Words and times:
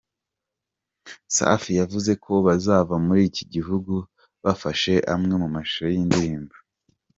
Safi 1.35 1.71
yavuze 1.79 2.11
ko 2.23 2.31
bazava 2.45 2.95
muri 3.05 3.21
iki 3.29 3.43
gihugu 3.53 3.93
bafashe 4.43 4.93
amwe 5.13 5.33
mu 5.41 5.47
mashusho 5.55 5.83
y’iyi 5.91 6.05
ndirimbo. 6.09 6.55